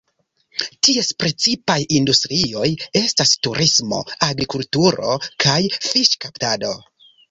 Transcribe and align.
Ties 0.87 1.09
precipaj 1.23 1.75
industrioj 1.99 2.71
estas 3.03 3.37
turismo, 3.49 4.03
agrikulturo, 4.33 5.17
kaj 5.47 5.63
fiŝkaptado. 5.89 6.79